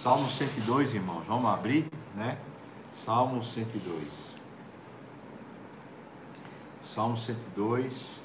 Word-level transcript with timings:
Salmo 0.00 0.30
102, 0.30 0.94
irmãos, 0.94 1.24
vamos 1.26 1.50
abrir, 1.50 1.90
né? 2.14 2.38
Salmo 2.94 3.42
102. 3.42 4.30
Salmo 6.84 7.16
102. 7.16 8.20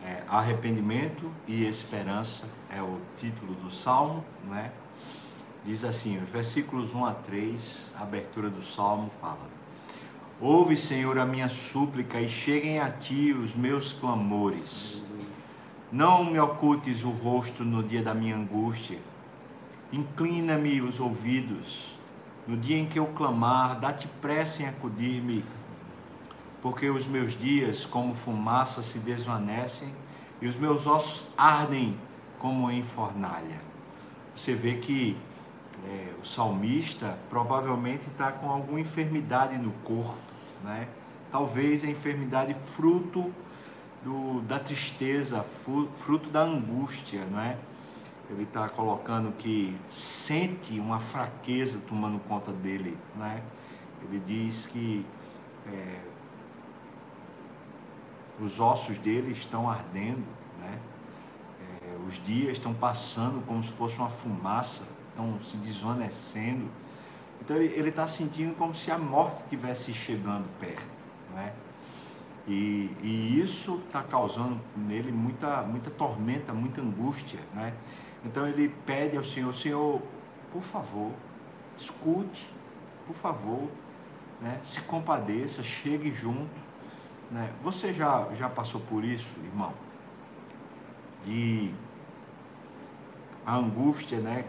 É, 0.00 0.22
arrependimento 0.28 1.28
e 1.48 1.66
esperança 1.66 2.44
é 2.70 2.80
o 2.80 3.00
título 3.18 3.52
do 3.56 3.68
salmo, 3.68 4.24
né? 4.44 4.70
Diz 5.64 5.82
assim, 5.82 6.22
os 6.22 6.30
versículos 6.30 6.94
1 6.94 7.04
a 7.04 7.14
3, 7.14 7.90
a 7.96 8.02
abertura 8.04 8.48
do 8.48 8.62
salmo 8.62 9.10
fala: 9.20 9.50
Ouve, 10.40 10.76
Senhor, 10.76 11.18
a 11.18 11.26
minha 11.26 11.48
súplica 11.48 12.20
e 12.20 12.28
cheguem 12.28 12.78
a 12.78 12.88
ti 12.88 13.32
os 13.32 13.56
meus 13.56 13.92
clamores. 13.92 15.02
Não 15.92 16.24
me 16.24 16.40
ocultes 16.40 17.04
o 17.04 17.10
rosto 17.10 17.62
no 17.62 17.82
dia 17.82 18.02
da 18.02 18.14
minha 18.14 18.34
angústia. 18.34 18.98
Inclina-me 19.92 20.80
os 20.80 20.98
ouvidos. 20.98 21.94
No 22.48 22.56
dia 22.56 22.78
em 22.78 22.86
que 22.86 22.98
eu 22.98 23.08
clamar, 23.08 23.78
dá-te 23.78 24.08
pressa 24.08 24.62
em 24.62 24.66
acudir-me, 24.66 25.44
porque 26.62 26.88
os 26.88 27.06
meus 27.06 27.36
dias, 27.36 27.84
como 27.84 28.14
fumaça, 28.14 28.82
se 28.82 28.98
desvanecem 29.00 29.94
e 30.40 30.46
os 30.46 30.56
meus 30.56 30.86
ossos 30.86 31.26
ardem 31.36 31.94
como 32.38 32.70
em 32.70 32.82
fornalha. 32.82 33.60
Você 34.34 34.54
vê 34.54 34.76
que 34.76 35.14
é, 35.86 36.14
o 36.22 36.24
salmista 36.24 37.18
provavelmente 37.28 38.06
está 38.08 38.32
com 38.32 38.50
alguma 38.50 38.80
enfermidade 38.80 39.58
no 39.58 39.72
corpo, 39.84 40.16
né? 40.64 40.88
Talvez 41.30 41.84
a 41.84 41.86
enfermidade 41.86 42.54
fruto 42.54 43.30
do, 44.04 44.40
da 44.42 44.58
tristeza, 44.58 45.42
fruto 45.42 46.28
da 46.30 46.40
angústia, 46.40 47.24
não 47.26 47.40
é? 47.40 47.56
Ele 48.30 48.44
está 48.44 48.68
colocando 48.68 49.32
que 49.32 49.76
sente 49.88 50.78
uma 50.78 50.98
fraqueza 50.98 51.80
tomando 51.86 52.18
conta 52.20 52.50
dele, 52.50 52.96
né? 53.16 53.42
Ele 54.02 54.20
diz 54.20 54.66
que 54.66 55.04
é, 55.66 56.00
os 58.40 58.58
ossos 58.58 58.98
dele 58.98 59.32
estão 59.32 59.70
ardendo, 59.70 60.24
né? 60.58 60.78
É, 61.60 61.96
os 62.06 62.22
dias 62.22 62.52
estão 62.52 62.72
passando 62.72 63.44
como 63.46 63.62
se 63.62 63.70
fosse 63.70 63.98
uma 63.98 64.10
fumaça, 64.10 64.82
estão 65.10 65.40
se 65.42 65.56
desvanecendo. 65.58 66.68
Então 67.40 67.56
ele 67.56 67.88
está 67.88 68.06
sentindo 68.06 68.54
como 68.56 68.74
se 68.74 68.90
a 68.90 68.96
morte 68.96 69.42
estivesse 69.42 69.92
chegando 69.92 70.48
perto, 70.58 70.86
né? 71.34 71.52
E, 72.46 72.90
e 73.02 73.40
isso 73.40 73.80
está 73.86 74.02
causando 74.02 74.60
nele 74.76 75.12
muita, 75.12 75.62
muita 75.62 75.90
tormenta, 75.90 76.52
muita 76.52 76.80
angústia, 76.80 77.38
né? 77.54 77.72
Então 78.24 78.46
ele 78.46 78.68
pede 78.84 79.16
ao 79.16 79.24
Senhor, 79.24 79.52
Senhor, 79.52 80.02
por 80.52 80.62
favor, 80.62 81.12
escute, 81.76 82.48
por 83.06 83.14
favor, 83.14 83.68
né? 84.40 84.60
se 84.64 84.80
compadeça, 84.82 85.62
chegue 85.62 86.10
junto. 86.12 86.60
Né? 87.30 87.50
Você 87.62 87.92
já, 87.92 88.28
já 88.34 88.48
passou 88.48 88.80
por 88.80 89.04
isso, 89.04 89.34
irmão? 89.44 89.72
De 91.24 91.72
a 93.46 93.56
angústia, 93.56 94.18
né? 94.18 94.44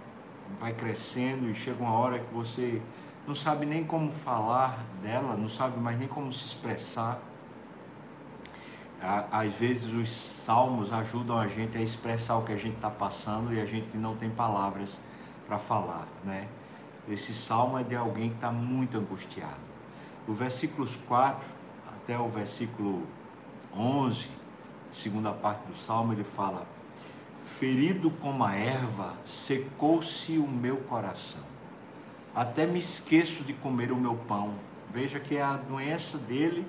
Vai 0.60 0.74
crescendo 0.74 1.50
e 1.50 1.54
chega 1.54 1.82
uma 1.82 1.94
hora 1.94 2.20
que 2.20 2.34
você 2.34 2.82
não 3.26 3.34
sabe 3.34 3.66
nem 3.66 3.84
como 3.84 4.12
falar 4.12 4.84
dela, 5.02 5.36
não 5.36 5.48
sabe 5.48 5.80
mais 5.80 5.98
nem 5.98 6.08
como 6.08 6.32
se 6.32 6.46
expressar 6.46 7.20
às 9.32 9.54
vezes 9.54 9.92
os 9.92 10.10
salmos 10.10 10.94
ajudam 10.94 11.38
a 11.38 11.48
gente 11.48 11.78
a 11.78 11.82
expressar 11.82 12.38
o 12.38 12.44
que 12.44 12.54
a 12.54 12.58
gente 12.58 12.76
está 12.76 12.90
passando 12.90 13.54
e 13.54 13.60
a 13.60 13.66
gente 13.66 13.98
não 13.98 14.16
tem 14.16 14.30
palavras 14.30 15.00
para 15.46 15.60
falar, 15.60 16.08
né? 16.24 16.48
Esse 17.10 17.34
salmo 17.34 17.78
é 17.78 17.84
de 17.84 17.96
alguém 17.98 18.30
que 18.30 18.36
está 18.36 18.50
muito 18.50 18.98
angustiado. 18.98 19.60
O 20.26 20.34
versículos 20.34 20.96
4 20.96 21.46
até 21.86 22.18
o 22.18 22.30
versículo 22.30 23.04
11, 23.76 24.26
segunda 24.94 25.32
parte 25.32 25.68
do 25.68 25.76
salmo, 25.76 26.14
ele 26.14 26.24
fala: 26.24 26.66
Ferido 27.42 28.10
como 28.10 28.46
a 28.46 28.56
erva, 28.56 29.14
secou-se 29.26 30.38
o 30.38 30.48
meu 30.48 30.78
coração. 30.78 31.44
Até 32.34 32.66
me 32.66 32.80
esqueço 32.80 33.44
de 33.44 33.54
comer 33.54 33.92
o 33.92 33.98
meu 33.98 34.16
pão. 34.16 34.54
Veja 34.94 35.20
que 35.20 35.38
a 35.38 35.58
doença 35.58 36.18
dele 36.18 36.66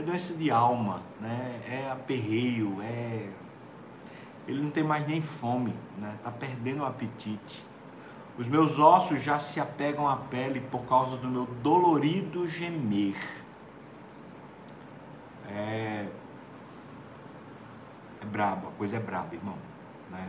é 0.00 0.02
doença 0.02 0.34
de 0.34 0.50
alma, 0.50 1.02
né? 1.20 1.60
é 1.68 1.90
aperreio, 1.90 2.80
é... 2.82 3.28
ele 4.48 4.62
não 4.62 4.70
tem 4.70 4.82
mais 4.82 5.06
nem 5.06 5.20
fome, 5.20 5.74
né? 5.98 6.16
Tá 6.24 6.30
perdendo 6.30 6.80
o 6.82 6.86
apetite. 6.86 7.64
Os 8.38 8.48
meus 8.48 8.78
ossos 8.78 9.22
já 9.22 9.38
se 9.38 9.60
apegam 9.60 10.08
à 10.08 10.16
pele 10.16 10.60
por 10.60 10.82
causa 10.86 11.16
do 11.16 11.28
meu 11.28 11.46
dolorido 11.62 12.48
gemer. 12.48 13.16
É, 15.48 16.06
é 18.22 18.24
brabo, 18.24 18.68
a 18.68 18.70
coisa 18.72 18.96
é 18.96 19.00
braba, 19.00 19.34
irmão. 19.34 19.56
Né? 20.10 20.26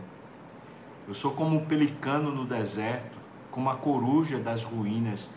Eu 1.08 1.14
sou 1.14 1.32
como 1.32 1.56
um 1.56 1.64
pelicano 1.64 2.30
no 2.30 2.44
deserto, 2.44 3.16
como 3.50 3.70
a 3.70 3.76
coruja 3.76 4.38
das 4.38 4.62
ruínas. 4.62 5.30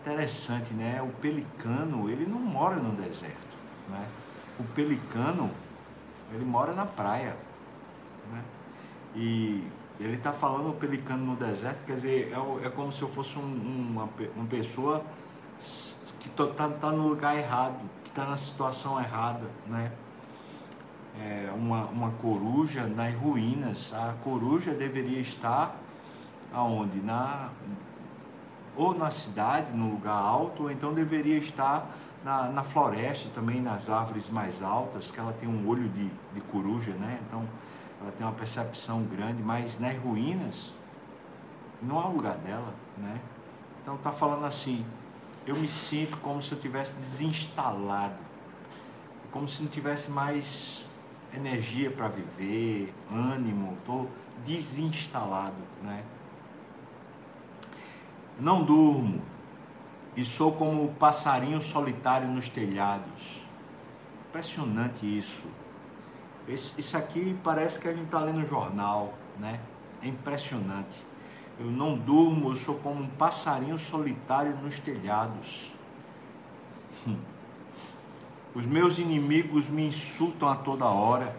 Interessante, 0.00 0.74
né? 0.74 1.02
O 1.02 1.08
pelicano, 1.20 2.08
ele 2.10 2.26
não 2.26 2.38
mora 2.38 2.76
no 2.76 2.92
deserto. 2.92 3.52
Né? 3.88 4.06
O 4.58 4.64
pelicano, 4.64 5.50
ele 6.32 6.44
mora 6.44 6.72
na 6.72 6.86
praia. 6.86 7.36
Né? 8.30 8.42
E 9.14 9.66
ele 10.00 10.16
está 10.16 10.32
falando 10.32 10.70
o 10.70 10.74
pelicano 10.74 11.24
no 11.24 11.36
deserto, 11.36 11.84
quer 11.86 11.94
dizer, 11.94 12.32
é, 12.32 12.66
é 12.66 12.70
como 12.70 12.92
se 12.92 13.02
eu 13.02 13.08
fosse 13.08 13.38
um, 13.38 13.42
uma, 13.42 14.08
uma 14.36 14.46
pessoa 14.46 15.04
que 16.18 16.28
está 16.28 16.68
tá 16.68 16.90
no 16.90 17.08
lugar 17.08 17.36
errado, 17.36 17.78
que 18.04 18.10
está 18.10 18.24
na 18.24 18.36
situação 18.36 19.00
errada, 19.00 19.48
né? 19.66 19.92
É 21.20 21.52
uma, 21.54 21.84
uma 21.86 22.10
coruja 22.12 22.86
nas 22.86 23.14
ruínas. 23.14 23.92
A 23.92 24.14
coruja 24.24 24.72
deveria 24.72 25.20
estar 25.20 25.76
aonde? 26.52 27.00
Na, 27.00 27.50
ou 28.74 28.94
na 28.94 29.10
cidade, 29.10 29.74
no 29.74 29.90
lugar 29.90 30.16
alto, 30.16 30.64
ou 30.64 30.70
então 30.70 30.94
deveria 30.94 31.36
estar 31.38 31.86
na, 32.24 32.48
na 32.48 32.62
floresta 32.62 33.28
também, 33.34 33.60
nas 33.60 33.88
árvores 33.88 34.28
mais 34.30 34.62
altas, 34.62 35.10
que 35.10 35.18
ela 35.18 35.32
tem 35.32 35.48
um 35.48 35.68
olho 35.68 35.88
de, 35.88 36.08
de 36.34 36.40
coruja, 36.52 36.92
né? 36.92 37.18
Então 37.26 37.46
ela 38.00 38.12
tem 38.12 38.26
uma 38.26 38.32
percepção 38.34 39.02
grande, 39.04 39.42
mas 39.42 39.78
nas 39.78 39.96
ruínas 39.98 40.72
não 41.80 41.98
há 41.98 42.06
lugar 42.06 42.36
dela, 42.36 42.74
né? 42.96 43.20
Então 43.82 43.96
está 43.96 44.12
falando 44.12 44.44
assim, 44.44 44.84
eu 45.46 45.56
me 45.56 45.66
sinto 45.68 46.16
como 46.18 46.40
se 46.40 46.52
eu 46.52 46.60
tivesse 46.60 46.94
desinstalado, 46.96 48.14
como 49.32 49.48
se 49.48 49.62
não 49.62 49.70
tivesse 49.70 50.10
mais 50.10 50.84
energia 51.34 51.90
para 51.90 52.08
viver, 52.08 52.94
ânimo, 53.10 53.76
estou 53.80 54.08
desinstalado, 54.44 55.56
né? 55.82 56.04
Não 58.38 58.62
durmo, 58.62 59.22
e 60.16 60.24
sou 60.24 60.52
como 60.52 60.84
o 60.84 60.94
passarinho 60.94 61.60
solitário 61.60 62.28
nos 62.28 62.48
telhados. 62.48 63.40
Impressionante 64.28 65.06
isso. 65.06 65.42
Esse, 66.46 66.78
isso 66.80 66.96
aqui 66.96 67.36
parece 67.42 67.78
que 67.78 67.88
a 67.88 67.92
gente 67.92 68.06
está 68.06 68.20
lendo 68.20 68.46
jornal, 68.46 69.14
né? 69.38 69.60
É 70.02 70.08
impressionante. 70.08 70.96
Eu 71.58 71.66
não 71.66 71.96
durmo, 71.96 72.50
eu 72.50 72.56
sou 72.56 72.74
como 72.76 73.02
um 73.02 73.08
passarinho 73.08 73.78
solitário 73.78 74.56
nos 74.56 74.80
telhados. 74.80 75.72
Hum. 77.06 77.16
Os 78.54 78.66
meus 78.66 78.98
inimigos 78.98 79.68
me 79.68 79.86
insultam 79.86 80.48
a 80.48 80.56
toda 80.56 80.86
hora. 80.86 81.34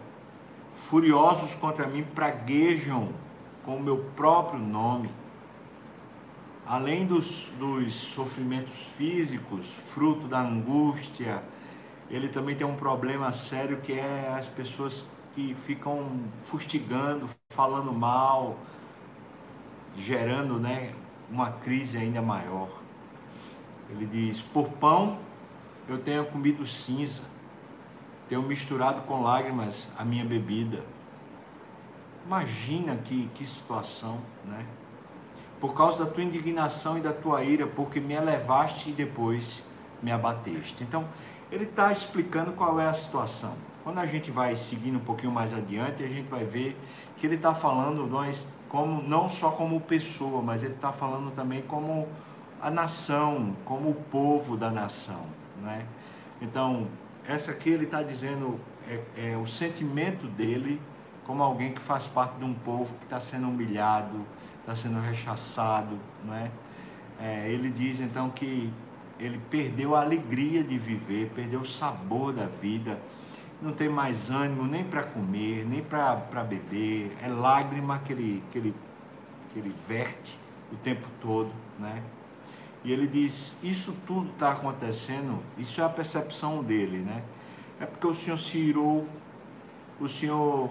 Furiosos 0.74 1.54
contra 1.54 1.86
mim 1.86 2.02
praguejam 2.02 3.10
com 3.64 3.76
o 3.76 3.82
meu 3.82 3.98
próprio 4.16 4.58
nome 4.58 5.10
além 6.66 7.06
dos, 7.06 7.52
dos 7.58 7.92
sofrimentos 7.92 8.82
físicos, 8.96 9.66
fruto 9.86 10.26
da 10.26 10.40
angústia, 10.40 11.42
ele 12.10 12.28
também 12.28 12.54
tem 12.54 12.66
um 12.66 12.76
problema 12.76 13.32
sério 13.32 13.80
que 13.80 13.92
é 13.92 14.34
as 14.38 14.46
pessoas 14.46 15.04
que 15.34 15.54
ficam 15.66 16.20
fustigando, 16.38 17.28
falando 17.50 17.92
mal, 17.92 18.56
gerando 19.96 20.58
né, 20.58 20.94
uma 21.30 21.50
crise 21.50 21.98
ainda 21.98 22.22
maior. 22.22 22.68
Ele 23.90 24.06
diz: 24.06 24.40
Por 24.40 24.68
pão 24.68 25.18
eu 25.88 25.98
tenho 25.98 26.24
comido 26.26 26.66
cinza, 26.66 27.22
tenho 28.28 28.42
misturado 28.42 29.02
com 29.02 29.22
lágrimas 29.22 29.88
a 29.98 30.04
minha 30.04 30.24
bebida. 30.24 30.84
Imagina 32.24 32.96
que, 32.96 33.28
que 33.34 33.44
situação, 33.44 34.18
né? 34.46 34.64
Por 35.60 35.74
causa 35.74 36.04
da 36.04 36.10
tua 36.10 36.22
indignação 36.22 36.98
e 36.98 37.00
da 37.00 37.12
tua 37.12 37.42
ira, 37.42 37.66
porque 37.66 38.00
me 38.00 38.14
elevaste 38.14 38.90
e 38.90 38.92
depois 38.92 39.64
me 40.02 40.12
abateste. 40.12 40.82
Então, 40.82 41.06
ele 41.50 41.64
está 41.64 41.90
explicando 41.90 42.52
qual 42.52 42.78
é 42.80 42.86
a 42.86 42.94
situação. 42.94 43.54
Quando 43.82 43.98
a 43.98 44.06
gente 44.06 44.30
vai 44.30 44.56
seguindo 44.56 44.96
um 44.96 45.04
pouquinho 45.04 45.30
mais 45.30 45.52
adiante, 45.52 46.02
a 46.02 46.08
gente 46.08 46.28
vai 46.28 46.44
ver 46.44 46.76
que 47.16 47.26
ele 47.26 47.36
está 47.36 47.54
falando 47.54 48.06
nós 48.06 48.46
como 48.68 49.02
não 49.02 49.28
só 49.28 49.50
como 49.50 49.80
pessoa, 49.80 50.42
mas 50.42 50.62
ele 50.62 50.74
está 50.74 50.90
falando 50.90 51.30
também 51.30 51.62
como 51.62 52.08
a 52.60 52.70
nação, 52.70 53.54
como 53.64 53.90
o 53.90 53.94
povo 53.94 54.56
da 54.56 54.70
nação, 54.70 55.26
né? 55.62 55.86
Então 56.40 56.88
essa 57.26 57.52
aqui 57.52 57.70
ele 57.70 57.84
está 57.84 58.02
dizendo 58.02 58.58
é, 58.88 59.32
é, 59.32 59.36
o 59.36 59.46
sentimento 59.46 60.26
dele 60.26 60.80
como 61.26 61.42
alguém 61.42 61.72
que 61.72 61.80
faz 61.80 62.06
parte 62.06 62.36
de 62.36 62.44
um 62.44 62.52
povo 62.52 62.94
que 62.94 63.04
está 63.04 63.20
sendo 63.20 63.48
humilhado, 63.48 64.20
está 64.64 64.74
sendo 64.74 64.98
rechaçado, 64.98 65.98
não 66.24 66.34
é? 66.34 66.50
é? 67.20 67.50
Ele 67.50 67.68
diz 67.68 68.00
então 68.00 68.30
que 68.30 68.72
ele 69.20 69.38
perdeu 69.50 69.94
a 69.94 70.00
alegria 70.00 70.64
de 70.64 70.78
viver, 70.78 71.30
perdeu 71.34 71.60
o 71.60 71.64
sabor 71.64 72.32
da 72.32 72.46
vida, 72.46 72.98
não 73.60 73.72
tem 73.72 73.88
mais 73.88 74.30
ânimo 74.30 74.64
nem 74.64 74.82
para 74.82 75.02
comer, 75.02 75.64
nem 75.66 75.82
para 75.82 76.42
beber, 76.42 77.16
é 77.22 77.28
lágrima 77.28 77.98
que 77.98 78.12
ele, 78.12 78.42
que, 78.50 78.58
ele, 78.58 78.74
que 79.52 79.58
ele 79.58 79.74
verte 79.86 80.38
o 80.72 80.76
tempo 80.76 81.06
todo, 81.20 81.52
né? 81.78 82.02
E 82.82 82.92
ele 82.92 83.06
diz: 83.06 83.56
Isso 83.62 83.96
tudo 84.06 84.30
está 84.30 84.52
acontecendo, 84.52 85.42
isso 85.56 85.80
é 85.80 85.84
a 85.84 85.88
percepção 85.88 86.62
dele, 86.62 86.98
né? 86.98 87.22
É 87.80 87.86
porque 87.86 88.06
o 88.06 88.14
Senhor 88.14 88.38
se 88.38 88.58
irou, 88.58 89.06
o 90.00 90.08
Senhor 90.08 90.70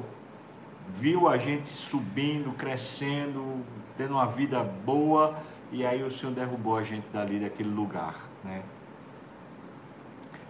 viu 1.03 1.27
a 1.27 1.38
gente 1.38 1.67
subindo, 1.67 2.53
crescendo, 2.53 3.65
tendo 3.97 4.13
uma 4.13 4.25
vida 4.25 4.63
boa, 4.63 5.38
e 5.69 5.85
aí 5.85 6.01
o 6.01 6.09
Senhor 6.09 6.33
derrubou 6.33 6.77
a 6.77 6.83
gente 6.83 7.05
dali 7.11 7.41
daquele 7.41 7.67
lugar, 7.67 8.29
né? 8.41 8.63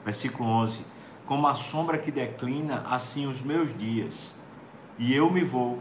Versículo 0.06 0.48
11: 0.48 0.86
Como 1.26 1.48
a 1.48 1.56
sombra 1.56 1.98
que 1.98 2.12
declina, 2.12 2.86
assim 2.88 3.26
os 3.26 3.42
meus 3.42 3.76
dias, 3.76 4.32
e 5.00 5.12
eu 5.16 5.28
me 5.32 5.44
vou 5.44 5.80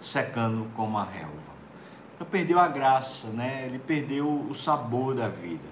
secando 0.00 0.70
como 0.74 0.96
a 0.96 1.04
relva. 1.04 1.52
Então 2.14 2.26
perdeu 2.26 2.58
a 2.58 2.66
graça, 2.66 3.28
né? 3.28 3.66
Ele 3.66 3.78
perdeu 3.78 4.26
o 4.26 4.54
sabor 4.54 5.14
da 5.14 5.28
vida. 5.28 5.68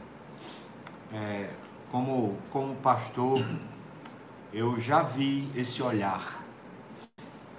É, 1.11 1.49
como, 1.91 2.37
como 2.51 2.75
pastor, 2.77 3.43
eu 4.53 4.79
já 4.79 5.03
vi 5.03 5.51
esse 5.57 5.83
olhar, 5.83 6.42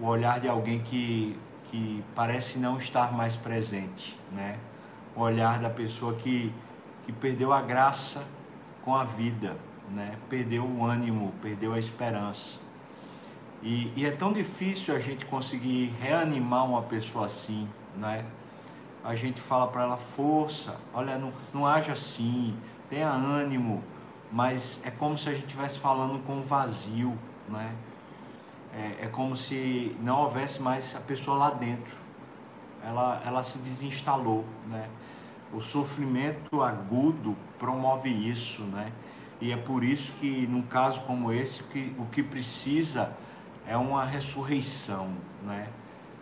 o 0.03 0.05
olhar 0.05 0.41
de 0.41 0.49
alguém 0.49 0.79
que, 0.81 1.39
que 1.65 2.03
parece 2.13 2.59
não 2.59 2.77
estar 2.77 3.13
mais 3.13 3.37
presente, 3.37 4.19
né? 4.33 4.59
O 5.15 5.21
olhar 5.21 5.59
da 5.59 5.69
pessoa 5.69 6.13
que, 6.15 6.53
que 7.05 7.13
perdeu 7.13 7.53
a 7.53 7.61
graça 7.61 8.21
com 8.83 8.93
a 8.93 9.05
vida, 9.05 9.55
né? 9.89 10.17
Perdeu 10.29 10.65
o 10.65 10.83
ânimo, 10.85 11.33
perdeu 11.41 11.73
a 11.73 11.79
esperança. 11.79 12.59
E, 13.61 13.93
e 13.95 14.05
é 14.05 14.11
tão 14.11 14.33
difícil 14.33 14.93
a 14.93 14.99
gente 14.99 15.25
conseguir 15.25 15.93
reanimar 16.01 16.65
uma 16.65 16.81
pessoa 16.81 17.27
assim, 17.27 17.69
né? 17.95 18.25
a 19.03 19.15
gente 19.15 19.41
fala 19.41 19.67
para 19.67 19.83
ela 19.83 19.97
força, 19.97 20.77
olha, 20.93 21.17
não, 21.17 21.33
não 21.53 21.67
haja 21.67 21.91
assim, 21.91 22.57
tenha 22.89 23.09
ânimo, 23.09 23.83
mas 24.31 24.81
é 24.83 24.89
como 24.89 25.17
se 25.17 25.27
a 25.29 25.33
gente 25.33 25.45
estivesse 25.45 25.77
falando 25.77 26.25
com 26.25 26.41
vazio, 26.41 27.17
né? 27.49 27.73
É, 28.75 29.05
é 29.05 29.07
como 29.07 29.35
se 29.35 29.95
não 30.01 30.21
houvesse 30.21 30.61
mais 30.61 30.95
a 30.95 30.99
pessoa 30.99 31.37
lá 31.37 31.49
dentro. 31.51 31.95
Ela, 32.83 33.21
ela 33.25 33.43
se 33.43 33.59
desinstalou, 33.59 34.45
né? 34.67 34.89
O 35.53 35.61
sofrimento 35.61 36.61
agudo 36.61 37.37
promove 37.59 38.09
isso, 38.09 38.63
né? 38.63 38.91
E 39.39 39.51
é 39.51 39.57
por 39.57 39.83
isso 39.83 40.13
que, 40.19 40.47
num 40.47 40.63
caso 40.63 41.01
como 41.01 41.31
esse, 41.31 41.61
que, 41.63 41.95
o 41.99 42.05
que 42.05 42.23
precisa 42.23 43.13
é 43.67 43.77
uma 43.77 44.03
ressurreição, 44.03 45.13
né? 45.43 45.67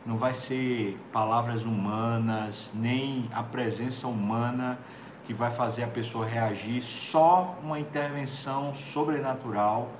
não 0.05 0.17
vai 0.17 0.33
ser 0.33 0.97
palavras 1.11 1.63
humanas, 1.63 2.71
nem 2.73 3.29
a 3.33 3.43
presença 3.43 4.07
humana 4.07 4.79
que 5.25 5.33
vai 5.33 5.51
fazer 5.51 5.83
a 5.83 5.87
pessoa 5.87 6.25
reagir, 6.25 6.81
só 6.81 7.55
uma 7.63 7.79
intervenção 7.79 8.73
sobrenatural, 8.73 9.91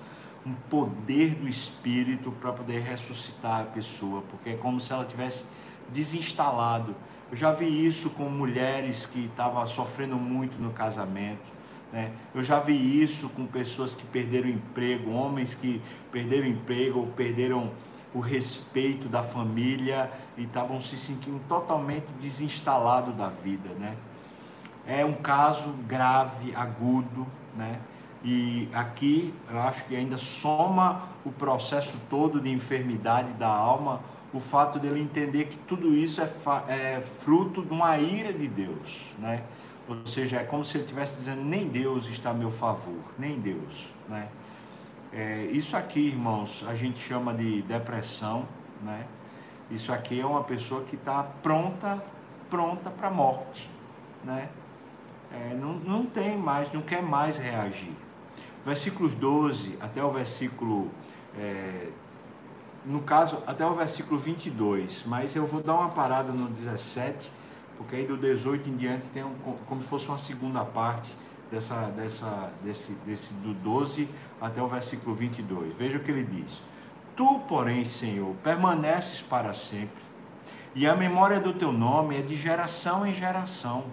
um 0.46 0.54
poder 0.54 1.36
do 1.36 1.48
Espírito 1.48 2.32
para 2.32 2.52
poder 2.52 2.82
ressuscitar 2.82 3.62
a 3.62 3.66
pessoa, 3.66 4.24
porque 4.30 4.52
é 4.52 4.56
como 4.56 4.82
se 4.82 4.92
ela 4.92 5.06
tivesse 5.06 5.46
desinstalado. 5.90 6.96
Eu 7.32 7.38
já 7.38 7.52
vi 7.52 7.86
isso 7.86 8.10
com 8.10 8.24
mulheres 8.26 9.06
que 9.06 9.26
estavam 9.26 9.66
sofrendo 9.68 10.16
muito 10.16 10.62
no 10.62 10.72
casamento. 10.72 11.52
Né? 11.92 12.12
Eu 12.34 12.44
já 12.44 12.60
vi 12.60 13.02
isso 13.04 13.30
com 13.30 13.46
pessoas 13.46 13.94
que 13.94 14.06
perderam 14.06 14.50
emprego, 14.50 15.12
homens 15.12 15.54
que 15.54 15.82
perderam 16.12 16.48
emprego 16.48 17.00
ou 17.00 17.08
perderam 17.08 17.72
o 18.14 18.20
respeito 18.20 19.08
da 19.08 19.24
família 19.24 20.12
e 20.38 20.44
estavam 20.44 20.80
se 20.82 20.98
sentindo 20.98 21.40
totalmente 21.48 22.12
desinstalados 22.20 23.16
da 23.16 23.30
vida, 23.30 23.70
né? 23.80 23.96
É 24.86 25.06
um 25.06 25.14
caso 25.14 25.72
grave, 25.88 26.54
agudo, 26.56 27.26
né? 27.56 27.80
E 28.24 28.70
aqui 28.74 29.34
eu 29.50 29.60
acho 29.60 29.84
que 29.86 29.96
ainda 29.96 30.18
soma 30.18 31.10
o 31.26 31.32
processo 31.32 32.00
todo 32.10 32.40
de 32.40 32.52
enfermidade 32.52 33.34
da 33.34 33.48
alma 33.48 34.02
o 34.34 34.40
fato 34.40 34.80
dele 34.80 35.02
entender 35.02 35.46
que 35.46 35.58
tudo 35.58 35.94
isso 35.94 36.22
é, 36.22 36.30
é 36.70 37.02
fruto 37.02 37.62
de 37.64 37.72
uma 37.72 37.98
ira 37.98 38.32
de 38.32 38.48
Deus, 38.48 39.06
né? 39.20 39.44
Ou 39.88 40.08
seja, 40.08 40.38
é 40.38 40.44
como 40.44 40.64
se 40.64 40.78
ele 40.78 40.86
estivesse 40.86 41.18
dizendo: 41.18 41.44
nem 41.44 41.68
Deus 41.68 42.08
está 42.08 42.30
a 42.30 42.34
meu 42.34 42.52
favor, 42.52 43.04
nem 43.18 43.40
Deus, 43.40 43.90
né? 44.08 44.30
É, 45.12 45.50
isso 45.52 45.76
aqui, 45.76 46.08
irmãos, 46.08 46.64
a 46.68 46.76
gente 46.76 47.00
chama 47.00 47.34
de 47.34 47.62
depressão, 47.64 48.48
né? 48.82 49.06
Isso 49.70 49.92
aqui 49.92 50.20
é 50.20 50.26
uma 50.26 50.44
pessoa 50.44 50.84
que 50.84 50.96
está 50.96 51.24
pronta, 51.24 52.02
pronta 52.50 52.90
para 52.90 53.08
a 53.08 53.12
morte, 53.12 53.70
né? 54.24 54.48
É, 55.34 55.54
não, 55.56 55.74
não 55.74 56.06
tem 56.06 56.38
mais, 56.38 56.72
não 56.72 56.82
quer 56.82 57.02
mais 57.02 57.38
reagir. 57.38 57.96
Versículos 58.66 59.16
12 59.16 59.78
até 59.82 60.04
o 60.04 60.12
versículo, 60.12 60.92
é, 61.38 61.90
no 62.86 63.02
caso, 63.02 63.40
até 63.48 63.66
o 63.66 63.74
versículo 63.74 64.20
22, 64.20 65.04
mas 65.06 65.36
eu 65.36 65.46
vou 65.48 65.62
dar 65.62 65.76
uma 65.76 65.90
parada 65.90 66.32
no 66.32 66.48
17, 66.48 67.32
porque 67.78 67.96
aí 67.96 68.06
do 68.06 68.16
18 68.16 68.70
em 68.70 68.76
diante 68.76 69.10
tem 69.10 69.24
um, 69.24 69.34
como 69.68 69.82
se 69.82 69.88
fosse 69.88 70.08
uma 70.08 70.20
segunda 70.20 70.64
parte 70.64 71.12
dessa, 71.52 71.88
dessa, 71.88 72.52
desse, 72.64 72.94
desse, 73.06 73.34
do 73.36 73.54
12 73.54 74.08
até 74.40 74.62
o 74.62 74.68
versículo 74.68 75.16
22. 75.16 75.76
Veja 75.76 75.98
o 75.98 76.00
que 76.00 76.12
ele 76.12 76.24
diz: 76.24 76.64
Tu, 77.16 77.40
porém, 77.48 77.84
Senhor, 77.84 78.36
permaneces 78.44 79.22
para 79.22 79.54
sempre, 79.54 80.02
e 80.74 80.88
a 80.88 80.96
memória 80.96 81.40
do 81.40 81.54
teu 81.54 81.72
nome 81.74 82.18
é 82.18 82.22
de 82.22 82.36
geração 82.38 83.06
em 83.06 83.14
geração. 83.14 83.86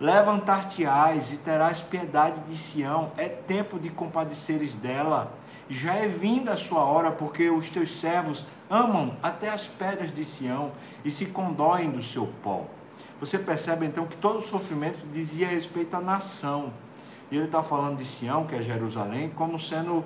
Levantar-te-ás 0.00 1.30
e 1.30 1.36
terás 1.36 1.80
piedade 1.80 2.40
de 2.48 2.56
Sião, 2.56 3.12
é 3.18 3.28
tempo 3.28 3.78
de 3.78 3.90
compadeceres 3.90 4.74
dela. 4.74 5.30
Já 5.68 5.94
é 5.94 6.08
vinda 6.08 6.54
a 6.54 6.56
sua 6.56 6.82
hora, 6.82 7.10
porque 7.10 7.50
os 7.50 7.68
teus 7.68 8.00
servos 8.00 8.46
amam 8.70 9.14
até 9.22 9.50
as 9.50 9.66
pedras 9.66 10.10
de 10.10 10.24
Sião 10.24 10.72
e 11.04 11.10
se 11.10 11.26
condoem 11.26 11.90
do 11.90 12.00
seu 12.00 12.26
pó. 12.42 12.64
Você 13.20 13.38
percebe 13.38 13.84
então 13.84 14.06
que 14.06 14.16
todo 14.16 14.38
o 14.38 14.42
sofrimento 14.42 15.06
dizia 15.12 15.46
respeito 15.46 15.94
à 15.94 16.00
nação. 16.00 16.72
E 17.30 17.36
ele 17.36 17.44
está 17.44 17.62
falando 17.62 17.98
de 17.98 18.06
Sião, 18.06 18.46
que 18.46 18.54
é 18.54 18.62
Jerusalém, 18.62 19.28
como 19.36 19.58
sendo, 19.58 20.02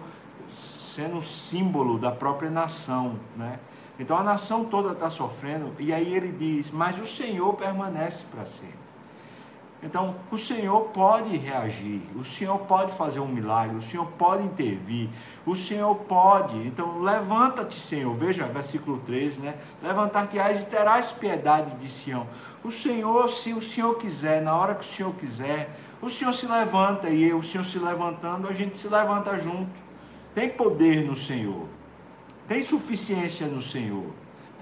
sendo 0.51 1.23
símbolo 1.23 2.01
da 2.01 2.11
própria 2.11 2.51
nação. 2.51 3.15
Né? 3.37 3.61
Então 3.97 4.19
a 4.19 4.25
nação 4.25 4.65
toda 4.65 4.91
está 4.91 5.09
sofrendo, 5.09 5.73
e 5.79 5.93
aí 5.93 6.13
ele 6.13 6.33
diz: 6.33 6.73
Mas 6.73 6.99
o 6.99 7.07
Senhor 7.07 7.55
permanece 7.55 8.25
para 8.29 8.45
sempre. 8.45 8.84
Então, 9.85 10.17
o 10.31 10.39
Senhor 10.39 10.81
pode 10.95 11.37
reagir, 11.37 12.01
o 12.17 12.25
Senhor 12.25 12.59
pode 12.61 12.93
fazer 12.93 13.21
um 13.21 13.29
milagre, 13.29 13.77
o 13.77 13.83
Senhor 13.83 14.07
pode 14.13 14.43
intervir, 14.43 15.11
o 15.45 15.55
Senhor 15.55 15.95
pode. 15.95 16.57
Então, 16.67 17.03
levanta-te, 17.03 17.79
Senhor. 17.79 18.15
Veja, 18.15 18.47
versículo 18.47 18.99
13, 19.05 19.43
né? 19.43 19.55
Levantar-te-ás 19.83 20.63
e 20.63 20.67
terás 20.67 21.13
piedade 21.13 21.77
de 21.77 21.89
Sião. 21.91 22.27
O 22.65 22.71
Senhor, 22.71 23.29
se 23.29 23.53
o 23.53 23.61
Senhor 23.61 23.95
quiser, 23.99 24.41
na 24.41 24.57
hora 24.57 24.75
que 24.75 24.85
o 24.85 24.89
Senhor 24.89 25.15
quiser, 25.17 25.79
o 26.01 26.09
Senhor 26.09 26.33
se 26.33 26.47
levanta 26.47 27.11
e 27.11 27.31
o 27.35 27.43
Senhor 27.43 27.65
se 27.65 27.79
levantando, 27.79 28.49
a 28.49 28.55
gente 28.55 28.79
se 28.79 28.89
levanta 28.89 29.39
junto. 29.39 29.85
Tem 30.35 30.49
poder 30.49 31.05
no 31.05 31.15
Senhor, 31.15 31.69
tem 32.49 32.63
suficiência 32.63 33.47
no 33.47 33.61
Senhor, 33.61 34.07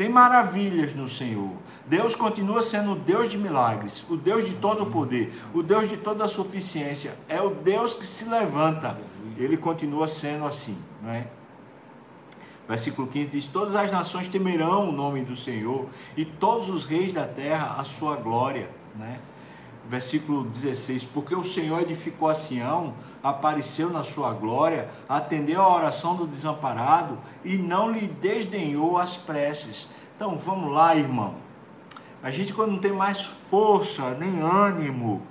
tem 0.02 0.08
maravilhas 0.08 0.94
no 0.96 1.06
Senhor. 1.06 1.52
Deus 1.86 2.16
continua 2.16 2.60
sendo 2.60 2.90
o 2.90 2.96
Deus 2.96 3.28
de 3.28 3.38
milagres, 3.38 4.04
o 4.10 4.16
Deus 4.16 4.44
de 4.44 4.54
todo 4.54 4.82
o 4.82 4.90
poder, 4.90 5.32
o 5.54 5.62
Deus 5.62 5.88
de 5.88 5.96
toda 5.96 6.24
a 6.24 6.28
suficiência. 6.28 7.14
É 7.28 7.40
o 7.40 7.50
Deus 7.50 7.94
que 7.94 8.04
se 8.04 8.24
levanta. 8.24 8.98
Ele 9.36 9.56
continua 9.56 10.08
sendo 10.08 10.44
assim, 10.44 10.76
não 11.00 11.10
é? 11.12 11.28
Versículo 12.68 13.06
15 13.06 13.30
diz: 13.30 13.46
Todas 13.46 13.76
as 13.76 13.92
nações 13.92 14.26
temerão 14.26 14.88
o 14.88 14.92
nome 14.92 15.22
do 15.22 15.36
Senhor, 15.36 15.88
e 16.16 16.24
todos 16.24 16.68
os 16.68 16.84
reis 16.84 17.12
da 17.12 17.24
terra 17.24 17.76
a 17.78 17.84
sua 17.84 18.16
glória, 18.16 18.68
né? 18.96 19.20
Versículo 19.88 20.44
16: 20.44 21.04
Porque 21.04 21.34
o 21.34 21.44
Senhor 21.44 21.82
edificou 21.82 22.28
a 22.28 22.34
Sião, 22.34 22.94
apareceu 23.22 23.90
na 23.90 24.02
sua 24.02 24.32
glória, 24.32 24.88
atendeu 25.08 25.60
a 25.62 25.74
oração 25.74 26.16
do 26.16 26.26
desamparado 26.26 27.18
e 27.44 27.56
não 27.56 27.90
lhe 27.90 28.06
desdenhou 28.06 28.98
as 28.98 29.16
preces. 29.16 29.88
Então 30.16 30.36
vamos 30.36 30.72
lá, 30.72 30.94
irmão. 30.96 31.34
A 32.22 32.30
gente, 32.30 32.54
quando 32.54 32.72
não 32.72 32.78
tem 32.78 32.92
mais 32.92 33.20
força 33.20 34.14
nem 34.14 34.40
ânimo, 34.40 35.22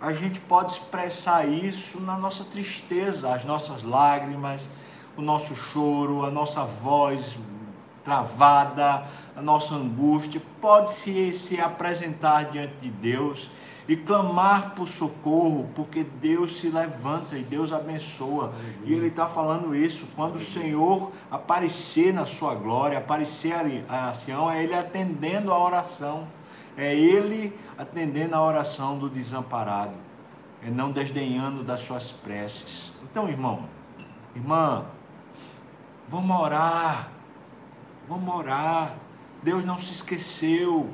a 0.00 0.12
gente 0.12 0.40
pode 0.40 0.72
expressar 0.72 1.46
isso 1.48 2.00
na 2.00 2.18
nossa 2.18 2.44
tristeza, 2.44 3.32
as 3.32 3.44
nossas 3.44 3.82
lágrimas, 3.82 4.68
o 5.16 5.22
nosso 5.22 5.54
choro, 5.54 6.26
a 6.26 6.30
nossa 6.30 6.64
voz 6.64 7.36
travada, 8.04 9.06
a 9.34 9.40
nossa 9.40 9.74
angústia, 9.74 10.42
pode 10.60 10.90
se, 10.92 11.32
se 11.32 11.60
apresentar 11.60 12.50
diante 12.50 12.74
de 12.80 12.90
Deus 12.90 13.48
e 13.86 13.96
clamar 13.96 14.74
por 14.74 14.88
socorro, 14.88 15.68
porque 15.74 16.04
Deus 16.04 16.56
se 16.56 16.68
levanta 16.68 17.36
e 17.36 17.42
Deus 17.42 17.72
abençoa. 17.72 18.54
E 18.84 18.92
Ele 18.92 19.08
está 19.08 19.26
falando 19.26 19.74
isso. 19.74 20.08
Quando 20.16 20.36
o 20.36 20.40
Senhor 20.40 21.12
aparecer 21.30 22.12
na 22.12 22.24
sua 22.24 22.54
glória, 22.54 22.98
aparecer 22.98 23.54
a 23.88 24.12
Sião, 24.12 24.50
é 24.50 24.62
Ele 24.62 24.74
atendendo 24.74 25.52
a 25.52 25.58
oração. 25.58 26.26
É 26.76 26.94
Ele 26.94 27.56
atendendo 27.76 28.34
a 28.34 28.42
oração 28.42 28.98
do 28.98 29.08
desamparado. 29.08 29.94
É 30.62 30.70
não 30.70 30.90
desdenhando 30.90 31.62
das 31.62 31.80
suas 31.80 32.10
preces. 32.10 32.90
Então, 33.02 33.28
irmão, 33.28 33.68
irmã, 34.34 34.86
vamos 36.08 36.36
orar. 36.38 37.10
Vamos 38.08 38.34
orar. 38.34 38.94
Deus 39.42 39.62
não 39.62 39.76
se 39.76 39.92
esqueceu. 39.92 40.88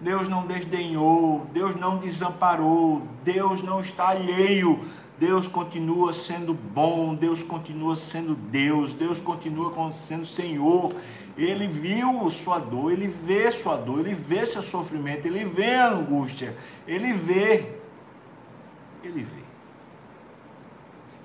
Deus 0.00 0.28
não 0.28 0.46
desdenhou, 0.46 1.46
Deus 1.52 1.74
não 1.74 1.98
desamparou, 1.98 3.02
Deus 3.24 3.62
não 3.62 3.80
está 3.80 4.08
alheio, 4.10 4.80
Deus 5.18 5.48
continua 5.48 6.12
sendo 6.12 6.54
bom, 6.54 7.14
Deus 7.14 7.42
continua 7.42 7.96
sendo 7.96 8.34
Deus, 8.34 8.92
Deus 8.92 9.18
continua 9.18 9.90
sendo 9.90 10.24
Senhor. 10.24 10.92
Ele 11.36 11.66
viu 11.66 12.30
sua 12.30 12.58
dor, 12.58 12.92
ele 12.92 13.08
vê 13.08 13.50
sua 13.50 13.76
dor, 13.76 14.00
ele 14.00 14.14
vê 14.14 14.46
seu 14.46 14.62
sofrimento, 14.62 15.26
ele 15.26 15.44
vê 15.44 15.74
a 15.74 15.90
angústia, 15.90 16.56
ele 16.86 17.12
vê. 17.12 17.74
Ele 19.02 19.22
vê. 19.22 19.42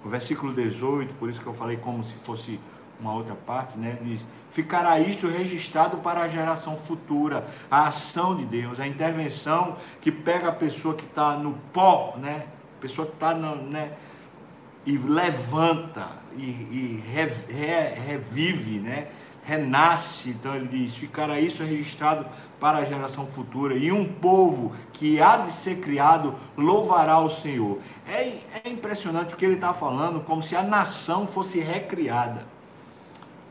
O 0.03 0.09
versículo 0.09 0.53
18, 0.53 1.13
por 1.15 1.29
isso 1.29 1.41
que 1.41 1.47
eu 1.47 1.53
falei 1.53 1.77
como 1.77 2.03
se 2.03 2.13
fosse 2.15 2.59
uma 3.03 3.13
outra 3.13 3.35
parte, 3.35 3.77
né? 3.77 3.97
Diz: 4.01 4.27
ficará 4.49 4.99
isto 4.99 5.27
registrado 5.27 5.97
para 5.97 6.21
a 6.21 6.27
geração 6.27 6.77
futura, 6.77 7.45
a 7.69 7.87
ação 7.87 8.35
de 8.35 8.45
Deus, 8.45 8.79
a 8.79 8.87
intervenção 8.87 9.77
que 10.01 10.11
pega 10.11 10.49
a 10.49 10.53
pessoa 10.53 10.95
que 10.95 11.05
está 11.05 11.35
no 11.35 11.53
pó, 11.73 12.15
né? 12.17 12.45
Pessoa 12.79 13.05
que 13.05 13.13
está, 13.13 13.33
né? 13.33 13.93
E 14.85 14.97
levanta 14.97 16.09
e, 16.35 16.43
e 16.43 17.03
re, 17.07 17.25
re, 17.25 17.99
revive, 18.07 18.79
né? 18.79 19.07
renasce. 19.43 20.29
Então 20.29 20.55
ele 20.55 20.67
diz: 20.67 20.95
ficará 20.95 21.39
isso 21.39 21.63
registrado 21.63 22.25
para 22.59 22.79
a 22.79 22.85
geração 22.85 23.27
futura. 23.27 23.75
E 23.75 23.91
um 23.91 24.05
povo 24.05 24.73
que 24.93 25.21
há 25.21 25.37
de 25.37 25.51
ser 25.51 25.81
criado 25.81 26.35
louvará 26.57 27.19
o 27.19 27.29
Senhor. 27.29 27.79
É, 28.07 28.39
é 28.63 28.69
impressionante 28.69 29.33
o 29.33 29.37
que 29.37 29.45
ele 29.45 29.55
está 29.55 29.73
falando, 29.73 30.21
como 30.21 30.41
se 30.41 30.55
a 30.55 30.63
nação 30.63 31.27
fosse 31.27 31.59
recriada. 31.59 32.52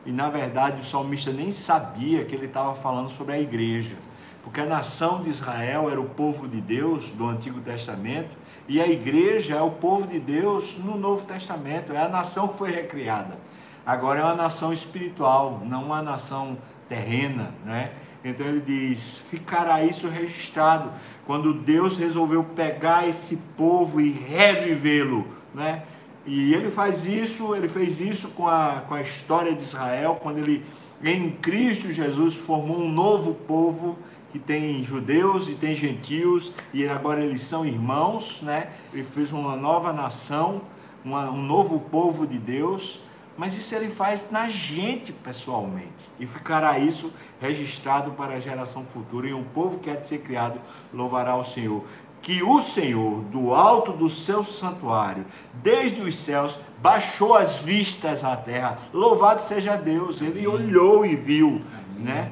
E 0.05 0.13
na 0.13 0.29
verdade 0.29 0.81
o 0.81 0.85
salmista 0.85 1.33
nem 1.33 1.53
sabia 1.53 2.25
que 2.25 2.35
ele 2.35 2.47
estava 2.47 2.75
falando 2.75 3.09
sobre 3.09 3.35
a 3.35 3.41
igreja, 3.41 3.97
porque 4.43 4.61
a 4.61 4.67
nação 4.67 5.23
de 5.23 5.31
Israel 5.31 5.89
era 5.91 6.01
o 6.01 6.09
povo 6.09 6.49
de 6.49 6.61
Deus 6.61 7.11
do 7.11 7.27
Antigo 7.27 7.61
Testamento 7.61 8.31
e 8.69 8.81
a 8.81 8.87
igreja 8.87 9.57
é 9.57 9.63
o 9.63 9.71
povo 9.71 10.07
de 10.07 10.19
Deus 10.19 10.77
no 10.79 10.97
Novo 10.97 11.25
Testamento, 11.25 11.93
é 11.93 12.03
a 12.03 12.09
nação 12.09 12.49
que 12.49 12.59
foi 12.59 12.71
recriada. 12.71 13.39
Agora 13.85 14.21
é 14.21 14.25
uma 14.25 14.35
nação 14.35 14.73
espiritual, 14.73 15.61
não 15.65 15.85
uma 15.85 16.01
nação 16.01 16.57
terrena, 16.89 17.53
né? 17.65 17.93
Então 18.25 18.47
ele 18.47 18.61
diz: 18.61 19.25
ficará 19.29 19.83
isso 19.83 20.09
registrado 20.09 20.93
quando 21.27 21.53
Deus 21.53 21.97
resolveu 21.97 22.45
pegar 22.45 23.09
esse 23.09 23.37
povo 23.57 24.01
e 24.01 24.13
revivê-lo, 24.13 25.27
né? 25.53 25.83
E 26.25 26.55
ele 26.55 26.71
faz 26.71 27.07
isso, 27.07 27.55
ele 27.55 27.69
fez 27.69 28.01
isso 28.01 28.29
com 28.29 28.47
a, 28.47 28.83
com 28.87 28.95
a 28.95 29.03
história 29.03 29.55
de 29.55 29.63
Israel, 29.63 30.19
quando 30.23 30.39
ele, 30.39 30.65
em 31.03 31.31
Cristo 31.33 31.93
Jesus, 31.93 32.35
formou 32.35 32.79
um 32.79 32.91
novo 32.91 33.35
povo 33.35 33.99
que 34.31 34.39
tem 34.39 34.83
judeus 34.83 35.49
e 35.49 35.55
tem 35.55 35.77
gentios, 35.77 36.53
e 36.73 36.89
agora 36.89 37.23
eles 37.23 37.43
são 37.43 37.67
irmãos, 37.67 38.41
né? 38.41 38.71
Ele 38.93 39.05
fez 39.05 39.31
uma 39.33 39.57
nova 39.57 39.93
nação, 39.93 40.63
uma, 41.05 41.31
um 41.31 41.43
novo 41.43 41.81
povo 41.81 42.27
de 42.27 42.39
Deus, 42.39 43.01
mas 43.37 43.57
isso 43.57 43.75
ele 43.75 43.91
faz 43.91 44.31
na 44.31 44.49
gente 44.49 45.13
pessoalmente, 45.13 46.11
e 46.21 46.27
ficará 46.27 46.79
isso 46.79 47.13
registrado 47.41 48.13
para 48.13 48.35
a 48.35 48.41
geração 48.41 48.85
futura, 48.85 49.29
e 49.29 49.35
um 49.35 49.45
povo 49.45 49.81
que 49.81 49.91
há 49.91 49.97
de 49.97 50.07
ser 50.07 50.19
criado 50.19 50.61
louvará 50.95 51.37
o 51.37 51.45
Senhor 51.45 51.85
que 52.23 52.41
o 52.41 52.63
Senhor, 52.63 53.21
do 53.25 53.53
alto 53.53 53.93
do 53.93 54.09
seu 54.09 54.45
santuário, 54.45 55.27
desde 55.55 56.01
os 56.01 56.17
céus, 56.17 56.57
baixou 56.81 57.35
as 57.35 57.59
vistas 57.59 58.23
à 58.23 58.37
terra. 58.37 58.79
Louvado 58.93 59.43
seja 59.43 59.77
Deus, 59.77 60.23
ele 60.23 60.47
olhou 60.47 61.05
e 61.05 61.17
viu, 61.17 61.61
né? 61.99 62.31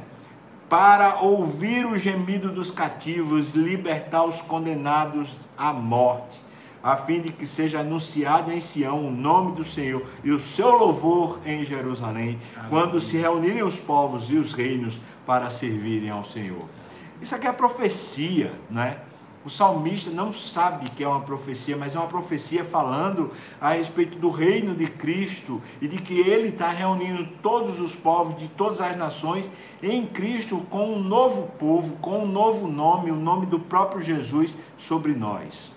Para 0.69 1.17
ouvir 1.21 1.85
o 1.85 1.99
gemido 1.99 2.53
dos 2.53 2.71
cativos, 2.71 3.53
libertar 3.53 4.25
os 4.25 4.41
condenados 4.41 5.35
à 5.59 5.73
morte, 5.73 6.41
a 6.81 6.97
fim 6.97 7.21
de 7.21 7.33
que 7.33 7.45
seja 7.45 7.81
anunciado 7.81 8.53
em 8.53 8.61
Sião 8.61 9.09
o 9.09 9.11
nome 9.11 9.57
do 9.57 9.65
Senhor 9.65 10.07
e 10.23 10.31
o 10.31 10.39
seu 10.39 10.71
louvor 10.71 11.41
em 11.45 11.65
Jerusalém, 11.65 12.39
Amém. 12.57 12.71
quando 12.71 13.01
se 13.01 13.17
reunirem 13.17 13.65
os 13.65 13.81
povos 13.81 14.31
e 14.31 14.37
os 14.37 14.53
reinos 14.53 15.01
para 15.27 15.51
servirem 15.51 16.11
ao 16.11 16.23
Senhor. 16.23 16.63
Isso 17.21 17.35
aqui 17.35 17.49
é 17.49 17.53
profecia, 17.53 18.53
né? 18.71 18.99
O 19.43 19.49
salmista 19.49 20.11
não 20.11 20.31
sabe 20.31 20.91
que 20.91 21.03
é 21.03 21.09
uma 21.09 21.21
profecia, 21.21 21.75
mas 21.75 21.95
é 21.95 21.99
uma 21.99 22.09
profecia 22.09 22.63
falando 22.63 23.31
a 23.59 23.73
respeito 23.73 24.19
do 24.19 24.31
reino 24.31 24.75
de 24.75 24.87
Cristo 24.87 25.63
e 25.81 25.89
de 25.89 25.97
que 25.97 26.21
ele 26.21 26.49
está 26.49 26.71
reunindo 26.71 27.27
todos 27.43 27.81
os 27.81 27.97
povos 27.97 28.37
de 28.37 28.49
todas 28.49 28.83
as 28.83 28.95
nações 28.99 29.51
em 29.83 30.05
Cristo 30.05 30.59
com 30.69 30.93
um 30.93 31.03
novo 31.03 31.49
povo, 31.59 31.97
com 31.97 32.25
um 32.25 32.27
novo 32.27 32.69
nome, 32.69 33.11
o 33.11 33.17
nome 33.17 33.47
do 33.47 33.59
próprio 33.59 34.03
Jesus 34.03 34.59
sobre 34.77 35.15
nós. 35.15 35.73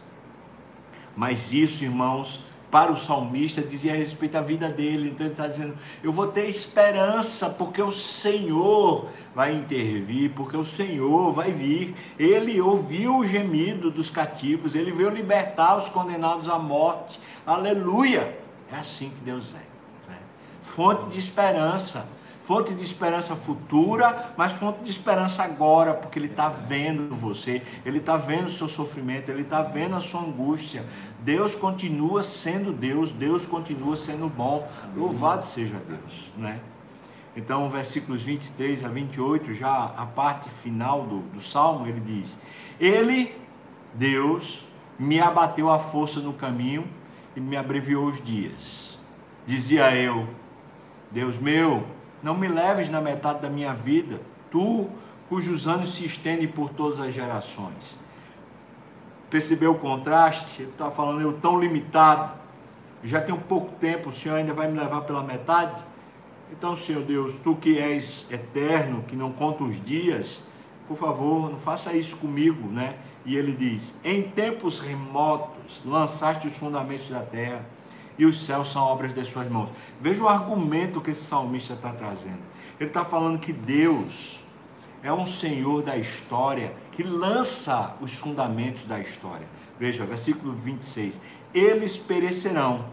Mas 1.15 1.53
isso, 1.53 1.85
irmãos, 1.85 2.43
para 2.73 2.91
o 2.91 2.97
salmista 2.97 3.61
dizia 3.61 3.93
a 3.93 3.95
respeito 3.95 4.31
da 4.31 4.41
vida 4.41 4.67
dele. 4.67 5.09
Então 5.09 5.27
ele 5.27 5.33
está 5.35 5.47
dizendo: 5.47 5.77
Eu 6.01 6.11
vou 6.11 6.25
ter 6.25 6.49
esperança, 6.49 7.47
porque 7.47 7.79
o 7.79 7.91
Senhor 7.91 9.09
vai 9.35 9.53
intervir, 9.53 10.31
porque 10.31 10.57
o 10.57 10.65
Senhor 10.65 11.31
vai 11.31 11.51
vir. 11.51 11.95
Ele 12.17 12.59
ouviu 12.59 13.17
o 13.17 13.27
gemido 13.27 13.91
dos 13.91 14.09
cativos, 14.09 14.73
ele 14.73 14.91
veio 14.91 15.09
libertar 15.09 15.77
os 15.77 15.87
condenados 15.87 16.49
à 16.49 16.57
morte. 16.57 17.19
Aleluia! 17.45 18.39
É 18.71 18.77
assim 18.77 19.11
que 19.11 19.23
Deus 19.23 19.53
é. 19.53 20.09
Né? 20.11 20.17
Fonte 20.63 21.05
de 21.11 21.19
esperança 21.19 22.07
fonte 22.43 22.73
de 22.73 22.83
esperança 22.83 23.35
futura, 23.35 24.33
mas 24.37 24.53
fonte 24.53 24.83
de 24.83 24.91
esperança 24.91 25.43
agora, 25.43 25.93
porque 25.93 26.19
Ele 26.19 26.27
está 26.27 26.49
vendo 26.49 27.15
você, 27.15 27.61
Ele 27.85 27.97
está 27.97 28.17
vendo 28.17 28.47
o 28.47 28.51
seu 28.51 28.67
sofrimento, 28.67 29.31
Ele 29.31 29.41
está 29.41 29.61
vendo 29.61 29.95
a 29.95 30.01
sua 30.01 30.21
angústia. 30.21 30.85
Deus 31.19 31.55
continua 31.55 32.21
sendo 32.21 32.73
Deus, 32.73 33.11
Deus 33.11 33.45
continua 33.45 33.95
sendo 33.95 34.27
bom. 34.27 34.69
Louvado 34.95 35.45
seja 35.45 35.81
Deus, 35.87 36.31
né? 36.37 36.59
Então, 37.35 37.67
versículos 37.69 38.23
23 38.23 38.85
a 38.85 38.89
28, 38.89 39.53
já 39.53 39.85
a 39.97 40.05
parte 40.05 40.49
final 40.49 41.03
do, 41.03 41.19
do 41.19 41.41
salmo, 41.41 41.87
ele 41.87 41.99
diz: 41.99 42.37
Ele, 42.79 43.33
Deus, 43.93 44.63
me 44.99 45.19
abateu 45.19 45.71
a 45.71 45.79
força 45.79 46.19
no 46.19 46.33
caminho 46.33 46.87
e 47.35 47.39
me 47.39 47.55
abreviou 47.55 48.05
os 48.05 48.21
dias. 48.21 48.99
Dizia 49.47 49.95
eu, 49.95 50.27
Deus 51.11 51.39
meu, 51.39 51.85
não 52.23 52.33
me 52.35 52.47
leves 52.47 52.89
na 52.89 53.01
metade 53.01 53.41
da 53.41 53.49
minha 53.49 53.73
vida, 53.73 54.21
tu 54.49 54.89
cujos 55.29 55.67
anos 55.67 55.95
se 55.95 56.05
estendem 56.05 56.47
por 56.47 56.69
todas 56.69 56.99
as 56.99 57.13
gerações. 57.13 57.95
Percebeu 59.29 59.71
o 59.71 59.79
contraste? 59.79 60.61
Ele 60.61 60.71
está 60.71 60.89
falando, 60.89 61.21
eu 61.21 61.33
tão 61.33 61.59
limitado, 61.59 62.33
já 63.03 63.19
tenho 63.19 63.37
pouco 63.37 63.73
tempo, 63.73 64.09
o 64.09 64.13
Senhor 64.13 64.35
ainda 64.35 64.53
vai 64.53 64.67
me 64.67 64.79
levar 64.79 65.01
pela 65.01 65.21
metade? 65.21 65.75
Então, 66.51 66.75
Senhor 66.75 67.03
Deus, 67.03 67.33
tu 67.43 67.55
que 67.55 67.77
és 67.77 68.25
eterno, 68.29 69.03
que 69.07 69.15
não 69.15 69.31
conta 69.31 69.63
os 69.63 69.83
dias, 69.83 70.43
por 70.87 70.95
favor, 70.95 71.49
não 71.49 71.57
faça 71.57 71.93
isso 71.93 72.15
comigo, 72.17 72.69
né? 72.69 72.95
E 73.25 73.35
ele 73.35 73.53
diz: 73.53 73.95
Em 74.03 74.21
tempos 74.21 74.79
remotos 74.79 75.81
lançaste 75.83 76.47
os 76.47 76.55
fundamentos 76.55 77.09
da 77.09 77.21
terra 77.21 77.65
e 78.17 78.25
os 78.25 78.45
céus 78.45 78.71
são 78.71 78.83
obras 78.83 79.13
das 79.13 79.27
suas 79.27 79.49
mãos. 79.49 79.71
Veja 79.99 80.23
o 80.23 80.27
argumento 80.27 81.01
que 81.01 81.11
esse 81.11 81.23
salmista 81.23 81.73
está 81.73 81.91
trazendo. 81.91 82.41
Ele 82.79 82.89
está 82.89 83.03
falando 83.03 83.39
que 83.39 83.53
Deus, 83.53 84.43
é 85.01 85.11
um 85.11 85.25
Senhor 85.25 85.83
da 85.83 85.97
história 85.97 86.73
que 86.91 87.03
lança 87.03 87.95
os 87.99 88.13
fundamentos 88.13 88.85
da 88.85 88.99
história. 88.99 89.47
Veja, 89.79 90.05
versículo 90.05 90.53
26. 90.53 91.19
Eles 91.53 91.97
perecerão. 91.97 92.85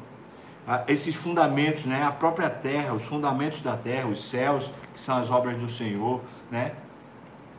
Ah, 0.67 0.85
esses 0.89 1.15
fundamentos, 1.15 1.85
né? 1.85 2.03
A 2.03 2.13
própria 2.13 2.51
terra, 2.51 2.95
os 2.95 3.05
fundamentos 3.05 3.61
da 3.61 3.77
terra, 3.77 4.09
os 4.09 4.25
céus, 4.29 4.71
que 4.93 5.01
são 5.01 5.17
as 5.17 5.31
obras 5.31 5.59
do 5.59 5.69
Senhor, 5.69 6.21
né? 6.51 6.73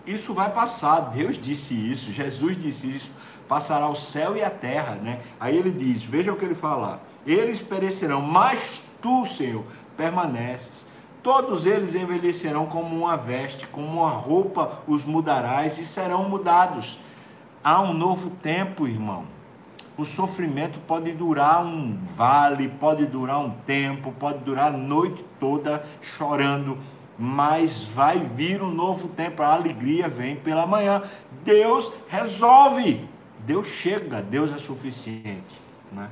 Isso 0.06 0.34
vai 0.34 0.52
passar. 0.52 1.12
Deus 1.12 1.38
disse 1.38 1.74
isso, 1.74 2.12
Jesus 2.12 2.58
disse 2.58 2.88
isso. 2.88 3.12
Passará 3.48 3.88
o 3.88 3.96
céu 3.96 4.36
e 4.36 4.44
a 4.44 4.50
terra, 4.50 4.96
né? 4.96 5.22
Aí 5.40 5.58
ele 5.58 5.72
diz, 5.72 6.04
veja 6.04 6.32
o 6.32 6.36
que 6.36 6.46
ele 6.46 6.56
fala. 6.56 7.02
Eles 7.26 7.62
perecerão, 7.62 8.22
mas 8.22 8.82
tu, 9.02 9.26
Senhor, 9.26 9.64
permaneces. 9.96 10.86
Todos 11.22 11.68
eles 11.68 11.94
envelhecerão 11.94 12.66
como 12.66 12.96
uma 12.96 13.16
veste, 13.16 13.68
como 13.68 14.02
uma 14.02 14.10
roupa 14.10 14.80
os 14.88 15.06
mudarás 15.06 15.78
e 15.78 15.86
serão 15.86 16.28
mudados. 16.28 16.98
Há 17.64 17.80
um 17.80 17.94
novo 17.94 18.32
tempo, 18.32 18.88
irmão. 18.88 19.26
O 19.96 20.04
sofrimento 20.04 20.80
pode 20.88 21.12
durar 21.12 21.64
um 21.64 22.00
vale, 22.16 22.68
pode 22.68 23.06
durar 23.06 23.40
um 23.40 23.52
tempo, 23.52 24.12
pode 24.14 24.40
durar 24.40 24.74
a 24.74 24.78
noite 24.78 25.24
toda 25.40 25.86
chorando, 26.02 26.80
mas 27.20 27.84
vai 27.84 28.18
vir 28.18 28.64
um 28.64 28.72
novo 28.72 29.10
tempo. 29.10 29.44
A 29.44 29.54
alegria 29.54 30.08
vem 30.08 30.36
pela 30.36 30.66
manhã. 30.66 31.04
Deus 31.44 31.92
resolve. 32.08 33.08
Deus 33.46 33.68
chega, 33.68 34.22
Deus 34.24 34.52
é 34.52 34.58
suficiente, 34.58 35.60
né? 35.92 36.10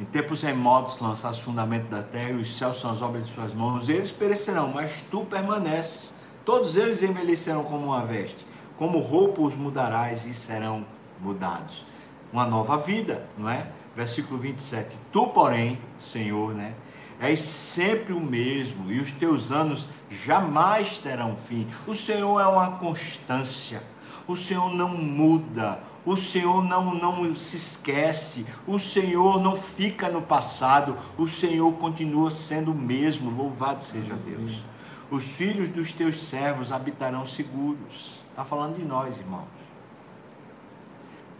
Em 0.00 0.04
tempos 0.06 0.40
remotos 0.40 0.98
lançaste 0.98 1.42
o 1.42 1.44
fundamento 1.44 1.90
da 1.90 2.02
terra 2.02 2.30
e 2.30 2.36
os 2.36 2.56
céus 2.56 2.80
são 2.80 2.90
as 2.90 3.02
obras 3.02 3.26
de 3.26 3.34
suas 3.34 3.52
mãos. 3.52 3.86
Eles 3.86 4.10
perecerão, 4.10 4.72
mas 4.72 5.04
tu 5.10 5.26
permaneces. 5.26 6.10
Todos 6.42 6.74
eles 6.74 7.02
envelhecerão 7.02 7.64
como 7.64 7.88
uma 7.88 8.00
veste. 8.00 8.46
Como 8.78 8.98
roupa 8.98 9.42
os 9.42 9.54
mudarás 9.54 10.24
e 10.24 10.32
serão 10.32 10.86
mudados. 11.20 11.84
Uma 12.32 12.46
nova 12.46 12.78
vida, 12.78 13.26
não 13.36 13.50
é? 13.50 13.66
Versículo 13.94 14.40
27. 14.40 14.96
Tu, 15.12 15.26
porém, 15.28 15.78
Senhor, 15.98 16.54
né? 16.54 16.72
És 17.20 17.40
sempre 17.40 18.14
o 18.14 18.20
mesmo 18.20 18.90
e 18.90 18.98
os 18.98 19.12
teus 19.12 19.52
anos 19.52 19.86
jamais 20.24 20.96
terão 20.96 21.36
fim. 21.36 21.68
O 21.86 21.94
Senhor 21.94 22.40
é 22.40 22.46
uma 22.46 22.78
constância. 22.78 23.82
O 24.26 24.34
Senhor 24.34 24.72
não 24.72 24.88
muda 24.88 25.78
o 26.04 26.16
Senhor 26.16 26.64
não, 26.64 26.94
não 26.94 27.34
se 27.34 27.56
esquece, 27.56 28.46
o 28.66 28.78
Senhor 28.78 29.40
não 29.40 29.54
fica 29.54 30.08
no 30.08 30.22
passado, 30.22 30.96
o 31.18 31.26
Senhor 31.28 31.70
continua 31.74 32.30
sendo 32.30 32.72
o 32.72 32.74
mesmo, 32.74 33.30
louvado 33.30 33.82
seja 33.82 34.14
Deus. 34.14 34.62
Os 35.10 35.32
filhos 35.32 35.68
dos 35.68 35.92
teus 35.92 36.22
servos 36.22 36.72
habitarão 36.72 37.26
seguros. 37.26 38.18
Está 38.30 38.44
falando 38.44 38.76
de 38.76 38.84
nós, 38.84 39.18
irmãos. 39.18 39.48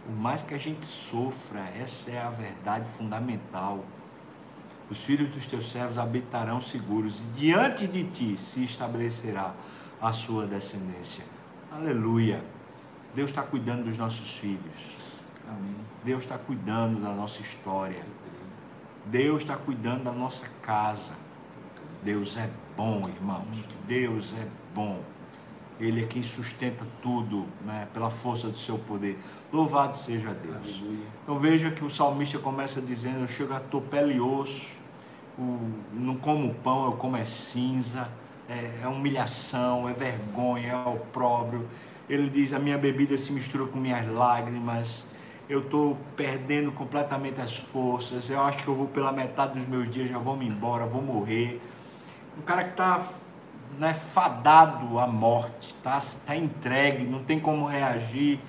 Por 0.05 0.15
mais 0.15 0.41
que 0.41 0.53
a 0.53 0.57
gente 0.57 0.85
sofra, 0.85 1.61
essa 1.79 2.11
é 2.11 2.21
a 2.21 2.29
verdade 2.29 2.87
fundamental. 2.89 3.83
Os 4.89 5.03
filhos 5.03 5.29
dos 5.29 5.45
teus 5.45 5.71
servos 5.71 5.97
habitarão 5.97 6.59
seguros, 6.59 7.21
e 7.21 7.39
diante 7.39 7.87
de 7.87 8.03
ti 8.03 8.35
se 8.35 8.65
estabelecerá 8.65 9.53
a 10.01 10.11
sua 10.11 10.45
descendência. 10.45 11.23
Aleluia. 11.71 12.43
Deus 13.13 13.29
está 13.29 13.43
cuidando 13.43 13.83
dos 13.83 13.97
nossos 13.97 14.37
filhos. 14.37 14.97
Amém. 15.47 15.75
Deus 16.03 16.23
está 16.23 16.37
cuidando 16.37 17.01
da 17.01 17.09
nossa 17.09 17.41
história. 17.41 18.03
Deus 19.05 19.41
está 19.41 19.57
cuidando 19.57 20.05
da 20.05 20.11
nossa 20.11 20.45
casa. 20.61 21.13
Deus 22.03 22.37
é 22.37 22.49
bom, 22.77 23.01
irmãos. 23.07 23.63
Deus 23.85 24.33
é 24.33 24.47
bom. 24.73 25.01
Ele 25.79 26.03
é 26.03 26.07
quem 26.07 26.21
sustenta 26.21 26.85
tudo, 27.01 27.47
né, 27.65 27.87
pela 27.93 28.09
força 28.09 28.47
do 28.47 28.57
seu 28.57 28.77
poder. 28.77 29.19
Louvado 29.51 29.95
seja 29.95 30.29
Deus. 30.29 30.79
Aleluia. 30.79 31.05
Então 31.23 31.39
veja 31.39 31.71
que 31.71 31.83
o 31.83 31.89
salmista 31.89 32.37
começa 32.37 32.79
dizendo: 32.79 33.21
Eu 33.21 33.27
chego 33.27 33.53
a 33.53 33.59
tô 33.59 33.81
pele 33.81 34.15
e 34.15 34.21
osso, 34.21 34.71
o, 35.37 35.59
não 35.91 36.15
como 36.15 36.53
pão, 36.55 36.85
eu 36.85 36.91
como 36.93 37.17
é 37.17 37.25
cinza, 37.25 38.07
é, 38.47 38.81
é 38.83 38.87
humilhação, 38.87 39.89
é 39.89 39.93
vergonha, 39.93 40.71
é 40.71 40.75
opróbrio 40.75 41.67
ele 42.09 42.29
diz: 42.29 42.53
A 42.53 42.59
minha 42.59 42.77
bebida 42.77 43.17
se 43.17 43.31
mistura 43.31 43.65
com 43.65 43.79
minhas 43.79 44.07
lágrimas. 44.07 45.05
Eu 45.49 45.59
estou 45.59 45.97
perdendo 46.15 46.71
completamente 46.71 47.41
as 47.41 47.57
forças. 47.57 48.29
Eu 48.29 48.41
acho 48.41 48.59
que 48.59 48.67
eu 48.67 48.75
vou 48.75 48.87
pela 48.87 49.11
metade 49.11 49.59
dos 49.59 49.67
meus 49.67 49.89
dias, 49.89 50.09
já 50.09 50.17
vou 50.17 50.35
me 50.35 50.47
embora, 50.47 50.85
vou 50.85 51.01
morrer. 51.01 51.61
Um 52.37 52.41
cara 52.41 52.63
que 52.63 52.71
está 52.71 53.05
né, 53.77 53.93
fadado 53.93 54.97
à 54.97 55.07
morte, 55.07 55.75
está 55.77 55.99
tá 56.25 56.35
entregue, 56.35 57.03
não 57.05 57.23
tem 57.23 57.39
como 57.39 57.65
reagir. 57.65 58.39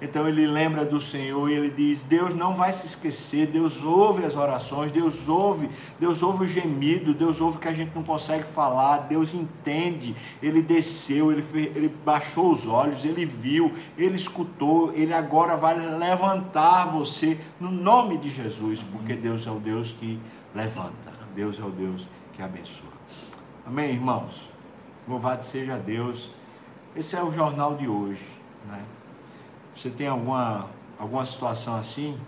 Então 0.00 0.28
ele 0.28 0.46
lembra 0.46 0.84
do 0.84 1.00
Senhor 1.00 1.48
e 1.48 1.54
ele 1.54 1.70
diz: 1.70 2.02
Deus 2.02 2.34
não 2.34 2.54
vai 2.54 2.72
se 2.72 2.86
esquecer, 2.86 3.46
Deus 3.46 3.82
ouve 3.82 4.24
as 4.24 4.36
orações, 4.36 4.90
Deus 4.90 5.28
ouve, 5.28 5.70
Deus 5.98 6.22
ouve 6.22 6.44
o 6.44 6.48
gemido, 6.48 7.14
Deus 7.14 7.40
ouve 7.40 7.56
o 7.58 7.60
que 7.60 7.68
a 7.68 7.72
gente 7.72 7.94
não 7.94 8.02
consegue 8.02 8.44
falar, 8.44 8.98
Deus 8.98 9.32
entende. 9.32 10.14
Ele 10.42 10.60
desceu, 10.60 11.30
ele, 11.30 11.44
ele 11.74 11.88
baixou 12.04 12.52
os 12.52 12.66
olhos, 12.66 13.04
ele 13.04 13.24
viu, 13.24 13.72
ele 13.96 14.16
escutou, 14.16 14.92
ele 14.94 15.14
agora 15.14 15.56
vai 15.56 15.74
levantar 15.74 16.86
você 16.86 17.38
no 17.60 17.70
nome 17.70 18.18
de 18.18 18.28
Jesus, 18.28 18.82
porque 18.82 19.14
Deus 19.14 19.46
é 19.46 19.50
o 19.50 19.60
Deus 19.60 19.92
que 19.92 20.18
levanta, 20.54 21.12
Deus 21.34 21.58
é 21.58 21.62
o 21.62 21.70
Deus 21.70 22.06
que 22.32 22.42
abençoa. 22.42 22.92
Amém, 23.66 23.92
irmãos? 23.92 24.50
Louvado 25.08 25.44
seja 25.44 25.76
Deus. 25.76 26.30
Esse 26.96 27.16
é 27.16 27.22
o 27.22 27.32
jornal 27.32 27.76
de 27.76 27.88
hoje, 27.88 28.26
né? 28.66 28.82
Você 29.74 29.90
tem 29.90 30.06
alguma, 30.06 30.70
alguma 30.98 31.24
situação 31.24 31.76
assim? 31.76 32.18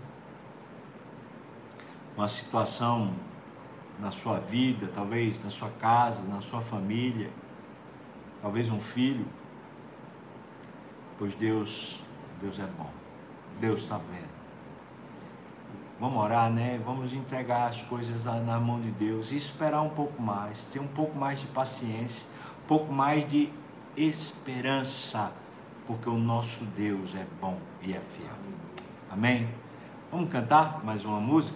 Uma 2.15 2.27
situação 2.27 3.13
na 3.99 4.11
sua 4.11 4.37
vida, 4.39 4.89
talvez 4.93 5.41
na 5.43 5.49
sua 5.49 5.69
casa, 5.69 6.23
na 6.23 6.41
sua 6.41 6.61
família, 6.61 7.31
talvez 8.41 8.69
um 8.69 8.79
filho? 8.79 9.25
Pois 11.17 11.33
Deus, 11.35 12.03
Deus 12.41 12.59
é 12.59 12.67
bom. 12.77 12.89
Deus 13.61 13.81
está 13.81 13.97
vendo. 13.97 14.37
Vamos 15.99 16.21
orar, 16.21 16.51
né? 16.51 16.79
Vamos 16.83 17.13
entregar 17.13 17.69
as 17.69 17.81
coisas 17.81 18.25
na 18.25 18.59
mão 18.59 18.79
de 18.81 18.91
Deus 18.91 19.31
e 19.31 19.37
esperar 19.37 19.81
um 19.81 19.89
pouco 19.89 20.21
mais, 20.21 20.63
ter 20.65 20.79
um 20.79 20.87
pouco 20.87 21.17
mais 21.17 21.39
de 21.39 21.47
paciência, 21.47 22.27
um 22.63 22.67
pouco 22.67 22.91
mais 22.91 23.27
de 23.27 23.49
esperança 23.95 25.31
porque 25.87 26.09
o 26.09 26.17
nosso 26.17 26.65
Deus 26.65 27.15
é 27.15 27.25
bom 27.39 27.57
e 27.81 27.91
é 27.91 27.99
fiel. 27.99 28.35
Amém? 29.09 29.47
Vamos 30.11 30.29
cantar 30.29 30.83
mais 30.83 31.05
uma 31.05 31.19
música? 31.19 31.55